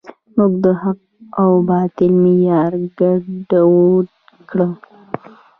موږ 0.35 0.53
د 0.63 0.65
حق 0.81 0.99
و 1.51 1.57
باطل 1.69 2.11
معیار 2.23 2.73
ګډوډ 2.99 4.07
کړی. 4.49 4.69